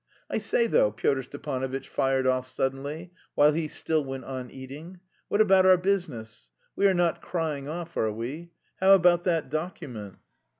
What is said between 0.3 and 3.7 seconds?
"I say, though," Pyotr Stepanovitch fired off suddenly, while he